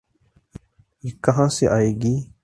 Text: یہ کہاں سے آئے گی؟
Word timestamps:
یہ 1.03 1.11
کہاں 1.23 1.47
سے 1.47 1.67
آئے 1.67 1.91
گی؟ 1.91 2.15